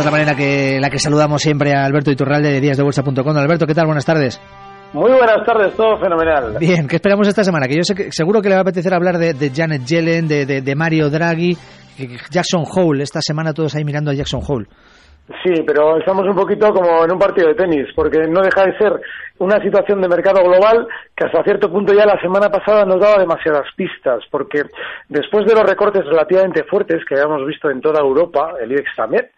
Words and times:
Esta 0.00 0.08
es 0.08 0.14
la 0.14 0.18
manera 0.18 0.34
que 0.34 0.80
la 0.80 0.88
que 0.88 0.98
saludamos 0.98 1.42
siempre 1.42 1.74
a 1.74 1.84
Alberto 1.84 2.10
Iturralde 2.10 2.50
de 2.52 2.60
díasdebolsa.com. 2.62 3.36
Alberto, 3.36 3.66
¿qué 3.66 3.74
tal? 3.74 3.84
Buenas 3.84 4.06
tardes. 4.06 4.40
Muy 4.94 5.12
buenas 5.12 5.44
tardes, 5.44 5.74
todo 5.76 5.98
fenomenal. 5.98 6.56
Bien, 6.58 6.88
¿qué 6.88 6.96
esperamos 6.96 7.28
esta 7.28 7.44
semana? 7.44 7.66
Que 7.68 7.76
yo 7.76 7.82
sé 7.82 7.94
que 7.94 8.10
seguro 8.10 8.40
que 8.40 8.48
le 8.48 8.54
va 8.54 8.60
a 8.60 8.62
apetecer 8.62 8.94
hablar 8.94 9.18
de, 9.18 9.34
de 9.34 9.50
Janet 9.54 9.84
Yellen, 9.84 10.26
de, 10.26 10.46
de, 10.46 10.62
de 10.62 10.74
Mario 10.74 11.10
Draghi, 11.10 11.54
Jackson 12.30 12.64
Hole. 12.74 13.02
Esta 13.02 13.20
semana 13.20 13.52
todos 13.52 13.74
ahí 13.74 13.84
mirando 13.84 14.10
a 14.10 14.14
Jackson 14.14 14.40
Hole. 14.48 14.68
Sí, 15.44 15.62
pero 15.64 15.96
estamos 15.96 16.26
un 16.26 16.34
poquito 16.34 16.72
como 16.72 17.04
en 17.04 17.12
un 17.12 17.18
partido 17.18 17.48
de 17.48 17.54
tenis, 17.54 17.86
porque 17.94 18.26
no 18.26 18.40
deja 18.40 18.64
de 18.64 18.76
ser 18.76 19.00
una 19.38 19.60
situación 19.62 20.00
de 20.00 20.08
mercado 20.08 20.42
global 20.42 20.88
que 21.16 21.24
hasta 21.24 21.44
cierto 21.44 21.70
punto 21.70 21.94
ya 21.94 22.04
la 22.04 22.20
semana 22.20 22.50
pasada 22.50 22.84
nos 22.84 22.98
daba 23.00 23.18
demasiadas 23.18 23.66
pistas, 23.76 24.24
porque 24.30 24.64
después 25.08 25.46
de 25.46 25.54
los 25.54 25.62
recortes 25.62 26.04
relativamente 26.04 26.64
fuertes 26.64 27.04
que 27.04 27.14
habíamos 27.14 27.46
visto 27.46 27.70
en 27.70 27.80
toda 27.80 28.00
Europa, 28.00 28.54
el 28.60 28.72
IBEX 28.72 28.90
también, 28.96 29.28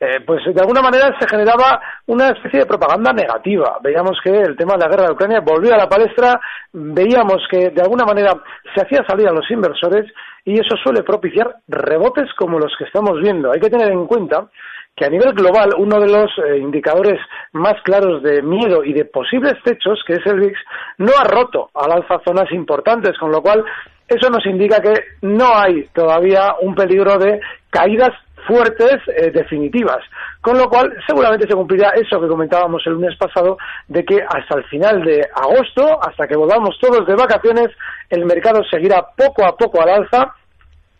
eh, 0.00 0.20
pues 0.26 0.42
de 0.52 0.60
alguna 0.60 0.80
manera 0.80 1.14
se 1.20 1.28
generaba 1.28 1.80
una 2.06 2.30
especie 2.30 2.60
de 2.60 2.66
propaganda 2.66 3.12
negativa. 3.12 3.78
Veíamos 3.82 4.18
que 4.24 4.30
el 4.30 4.56
tema 4.56 4.74
de 4.74 4.80
la 4.80 4.88
guerra 4.88 5.06
de 5.06 5.12
Ucrania 5.12 5.40
volvía 5.40 5.74
a 5.74 5.78
la 5.78 5.88
palestra, 5.88 6.40
veíamos 6.72 7.46
que 7.50 7.70
de 7.70 7.82
alguna 7.82 8.06
manera 8.06 8.32
se 8.74 8.80
hacía 8.80 9.04
salir 9.06 9.28
a 9.28 9.32
los 9.32 9.48
inversores 9.50 10.10
y 10.44 10.54
eso 10.54 10.76
suele 10.82 11.02
propiciar 11.02 11.56
rebotes 11.68 12.32
como 12.34 12.58
los 12.58 12.74
que 12.76 12.84
estamos 12.84 13.20
viendo. 13.20 13.52
Hay 13.52 13.60
que 13.60 13.70
tener 13.70 13.90
en 13.90 14.06
cuenta 14.06 14.48
que 14.94 15.06
a 15.06 15.08
nivel 15.08 15.32
global 15.32 15.70
uno 15.78 16.00
de 16.00 16.08
los 16.08 16.30
eh, 16.38 16.58
indicadores 16.58 17.18
más 17.52 17.74
claros 17.82 18.22
de 18.22 18.42
miedo 18.42 18.84
y 18.84 18.92
de 18.92 19.06
posibles 19.06 19.54
techos, 19.64 20.02
que 20.06 20.14
es 20.14 20.26
el 20.26 20.40
VIX, 20.40 20.58
no 20.98 21.12
ha 21.18 21.24
roto 21.24 21.70
al 21.74 21.92
alza 21.92 22.20
zonas 22.24 22.50
importantes, 22.52 23.16
con 23.18 23.30
lo 23.30 23.40
cual 23.40 23.64
eso 24.06 24.28
nos 24.28 24.44
indica 24.44 24.80
que 24.80 24.92
no 25.22 25.56
hay 25.56 25.88
todavía 25.94 26.54
un 26.60 26.74
peligro 26.74 27.16
de 27.16 27.40
caídas 27.70 28.10
fuertes 28.46 29.00
eh, 29.08 29.30
definitivas, 29.30 29.98
con 30.40 30.58
lo 30.58 30.68
cual 30.68 30.94
seguramente 31.06 31.46
se 31.46 31.54
cumplirá 31.54 31.90
eso 31.90 32.20
que 32.20 32.28
comentábamos 32.28 32.82
el 32.86 32.94
lunes 32.94 33.16
pasado 33.16 33.58
de 33.88 34.04
que 34.04 34.22
hasta 34.22 34.56
el 34.56 34.64
final 34.64 35.02
de 35.02 35.26
agosto, 35.34 36.00
hasta 36.02 36.26
que 36.26 36.36
volvamos 36.36 36.78
todos 36.80 37.06
de 37.06 37.14
vacaciones, 37.14 37.68
el 38.10 38.24
mercado 38.24 38.62
seguirá 38.64 39.06
poco 39.16 39.44
a 39.44 39.56
poco 39.56 39.80
al 39.82 39.88
alza. 39.88 40.34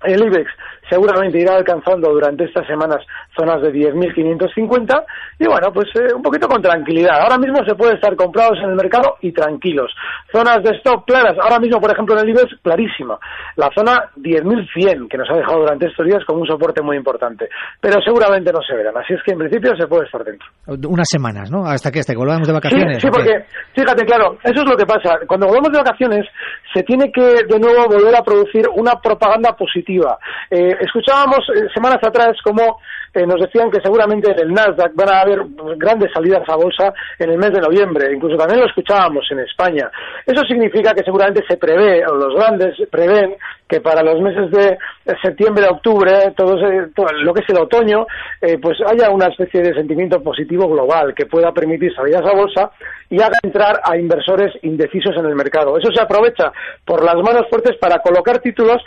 El 0.05 0.25
IBEX 0.25 0.51
seguramente 0.89 1.39
irá 1.39 1.57
alcanzando 1.57 2.11
durante 2.11 2.45
estas 2.45 2.67
semanas 2.67 3.05
zonas 3.37 3.63
de 3.63 3.73
10.550 3.73 5.05
y 5.39 5.47
bueno, 5.47 5.73
pues 5.73 5.89
eh, 5.95 6.15
un 6.15 6.23
poquito 6.23 6.49
con 6.49 6.61
tranquilidad. 6.61 7.21
Ahora 7.21 7.39
mismo 7.39 7.65
se 7.67 7.75
puede 7.75 7.95
estar 7.95 8.15
comprados 8.17 8.59
en 8.63 8.71
el 8.71 8.77
mercado 8.77 9.17
y 9.21 9.33
tranquilos. 9.33 9.93
Zonas 10.31 10.63
de 10.63 10.77
stop 10.79 11.05
claras, 11.07 11.37
ahora 11.41 11.59
mismo 11.59 11.81
por 11.81 11.93
ejemplo 11.93 12.15
en 12.17 12.25
el 12.25 12.31
IBEX 12.31 12.61
clarísima. 12.63 13.19
La 13.57 13.71
zona 13.75 14.11
10.100 14.17 15.09
que 15.09 15.19
nos 15.19 15.31
ha 15.31 15.37
dejado 15.37 15.61
durante 15.61 15.87
estos 15.87 16.07
días 16.07 16.25
como 16.27 16.41
un 16.41 16.47
soporte 16.47 16.83
muy 16.83 16.97
importante, 16.97 17.49
pero 17.81 18.01
seguramente 18.05 18.53
no 18.53 18.61
se 18.63 18.75
verán. 18.75 18.97
Así 18.97 19.15
es 19.15 19.23
que 19.25 19.33
en 19.33 19.39
principio 19.39 19.75
se 19.77 19.87
puede 19.87 20.05
estar 20.05 20.23
dentro. 20.25 20.47
Unas 20.67 21.09
semanas, 21.09 21.51
¿no? 21.51 21.65
Hasta 21.65 21.91
que 21.91 22.01
hasta 22.01 22.13
que 22.13 22.19
volvamos 22.19 22.47
de 22.47 22.55
vacaciones. 22.55 22.97
Sí, 23.01 23.07
sí 23.07 23.11
porque 23.13 23.45
fíjate, 23.75 24.05
claro, 24.05 24.39
eso 24.43 24.63
es 24.63 24.69
lo 24.69 24.77
que 24.77 24.87
pasa. 24.87 25.19
Cuando 25.27 25.47
volvemos 25.47 25.73
de 25.73 25.79
vacaciones 25.79 26.27
se 26.73 26.83
tiene 26.83 27.11
que 27.13 27.45
de 27.49 27.59
nuevo 27.59 27.87
volver 27.87 28.15
a 28.17 28.23
producir 28.23 28.67
una 28.75 29.01
propaganda 29.01 29.55
positiva. 29.57 30.19
Eh, 30.51 30.72
escuchábamos 30.81 31.41
eh, 31.55 31.69
semanas 31.75 31.99
atrás 32.03 32.37
cómo 32.43 32.79
eh, 33.15 33.27
nos 33.27 33.41
decían 33.41 33.71
que 33.71 33.81
seguramente 33.83 34.33
en 34.33 34.41
el 34.41 34.53
Nasdaq 34.53 34.95
van 34.95 35.11
a 35.11 35.21
haber 35.21 35.41
grandes 35.77 36.11
salidas 36.13 36.49
a 36.49 36.57
bolsa 36.57 36.95
en 37.19 37.31
el 37.31 37.39
mes 37.39 37.53
de 37.53 37.61
noviembre, 37.61 38.13
incluso 38.13 38.37
también 38.37 38.61
lo 38.61 38.67
escuchábamos 38.67 39.25
en 39.31 39.41
España. 39.41 39.91
Eso 40.25 40.43
significa 40.45 40.95
que 40.95 41.05
seguramente 41.05 41.45
se 41.47 41.59
prevé, 41.59 42.07
o 42.07 42.15
los 42.15 42.35
grandes 42.35 42.75
prevén, 42.91 43.37
que 43.69 43.81
para 43.81 44.03
los 44.03 44.21
meses 44.21 44.51
de 44.51 44.79
septiembre, 45.23 45.67
octubre, 45.71 46.33
todo, 46.37 46.57
todo 46.95 47.07
lo 47.23 47.35
que 47.35 47.43
es 47.43 47.49
el 47.51 47.63
otoño, 47.63 48.07
eh, 48.41 48.59
pues 48.61 48.79
haya 48.87 49.11
una 49.11 49.29
especie 49.29 49.63
de 49.63 49.75
sentimiento 49.75 50.23
positivo 50.23 50.69
global 50.69 51.15
que 51.15 51.27
pueda 51.27 51.53
permitir 51.53 51.95
salidas 51.95 52.23
a 52.27 52.37
bolsa 52.37 52.71
y 53.09 53.21
haga 53.21 53.39
entrar 53.43 53.81
a 53.85 53.97
inversores 53.97 54.53
indecisos 54.63 55.15
en 55.19 55.27
el 55.27 55.35
mercado. 55.35 55.77
Eso 55.77 55.93
se 55.93 56.03
aprovecha 56.03 56.51
por 56.85 57.05
las 57.05 57.17
manos 57.17 57.47
fuertes 57.51 57.77
para 57.79 57.99
colocar 57.99 58.39
títulos 58.39 58.83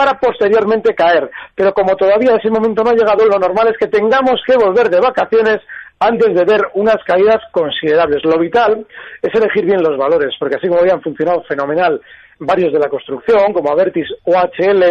para 0.00 0.18
posteriormente 0.18 0.94
caer. 0.94 1.30
Pero 1.54 1.74
como 1.74 1.94
todavía 1.94 2.36
ese 2.36 2.48
momento 2.48 2.82
no 2.82 2.88
ha 2.88 2.94
llegado, 2.94 3.26
lo 3.26 3.38
normal 3.38 3.68
es 3.68 3.76
que 3.76 3.86
tengamos 3.86 4.40
que 4.46 4.56
volver 4.56 4.88
de 4.88 4.98
vacaciones 4.98 5.58
antes 5.98 6.34
de 6.34 6.44
ver 6.46 6.62
unas 6.72 6.96
caídas 7.04 7.40
considerables. 7.52 8.24
Lo 8.24 8.38
vital 8.38 8.86
es 9.20 9.34
elegir 9.34 9.66
bien 9.66 9.82
los 9.82 9.98
valores, 9.98 10.34
porque 10.38 10.56
así 10.56 10.68
como 10.68 10.80
habían 10.80 11.02
funcionado 11.02 11.42
fenomenal 11.42 12.00
varios 12.38 12.72
de 12.72 12.78
la 12.78 12.88
construcción, 12.88 13.52
como 13.52 13.70
Avertis 13.70 14.06
OHL, 14.24 14.82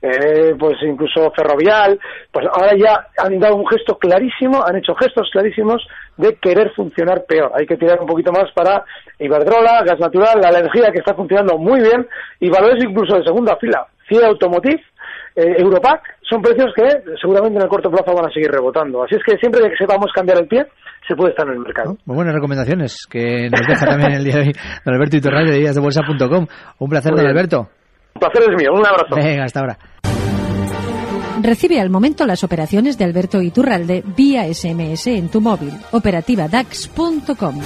eh, 0.00 0.54
pues 0.58 0.76
incluso 0.80 1.30
Ferrovial, 1.36 2.00
pues 2.32 2.46
ahora 2.50 2.72
ya 2.74 3.08
han 3.18 3.38
dado 3.38 3.56
un 3.56 3.66
gesto 3.66 3.98
clarísimo, 3.98 4.64
han 4.64 4.76
hecho 4.76 4.94
gestos 4.94 5.28
clarísimos 5.30 5.86
de 6.16 6.36
querer 6.36 6.72
funcionar 6.72 7.26
peor. 7.26 7.52
Hay 7.54 7.66
que 7.66 7.76
tirar 7.76 8.00
un 8.00 8.06
poquito 8.06 8.32
más 8.32 8.50
para 8.54 8.82
Iberdrola, 9.18 9.82
gas 9.84 10.00
natural, 10.00 10.40
la 10.40 10.48
energía 10.48 10.90
que 10.90 11.00
está 11.00 11.14
funcionando 11.14 11.58
muy 11.58 11.82
bien 11.82 12.08
y 12.40 12.48
valores 12.48 12.82
incluso 12.82 13.16
de 13.16 13.24
segunda 13.24 13.56
fila. 13.56 13.86
CIE 14.08 14.24
Automotive, 14.24 14.82
eh, 15.36 15.54
Europac, 15.58 16.00
son 16.28 16.42
precios 16.42 16.72
que 16.76 16.84
seguramente 17.20 17.58
en 17.58 17.62
el 17.62 17.68
corto 17.68 17.90
plazo 17.90 18.14
van 18.14 18.26
a 18.26 18.32
seguir 18.32 18.50
rebotando. 18.50 19.02
Así 19.02 19.16
es 19.16 19.22
que 19.24 19.36
siempre 19.38 19.68
que 19.68 19.76
sepamos 19.76 20.10
cambiar 20.14 20.38
el 20.40 20.48
pie, 20.48 20.66
se 21.06 21.14
puede 21.14 21.30
estar 21.30 21.46
en 21.46 21.54
el 21.54 21.60
mercado. 21.60 21.96
Muy 22.06 22.16
buenas 22.16 22.34
recomendaciones 22.34 23.06
que 23.10 23.48
nos 23.50 23.60
deja 23.66 23.86
también 23.86 24.12
el 24.12 24.24
día 24.24 24.36
de 24.36 24.40
hoy 24.40 24.52
don 24.84 24.94
Alberto 24.94 25.16
Iturralde 25.16 25.52
de 25.52 25.58
díasdebolsa.com. 25.58 26.46
Un 26.78 26.88
placer, 26.88 27.14
don 27.14 27.26
Alberto. 27.26 27.68
Un 28.14 28.20
placer 28.20 28.42
es 28.42 28.56
mío. 28.56 28.72
Un 28.72 28.86
abrazo. 28.86 29.16
Venga, 29.16 29.44
hasta 29.44 29.60
ahora. 29.60 29.78
Recibe 31.42 31.80
al 31.80 31.90
momento 31.90 32.26
las 32.26 32.42
operaciones 32.44 32.96
de 32.96 33.04
Alberto 33.04 33.42
Iturralde 33.42 34.02
vía 34.16 34.44
SMS 34.44 35.08
en 35.08 35.30
tu 35.30 35.40
móvil. 35.40 35.72
Operativa 35.92 36.48
DAX.com. 36.48 37.60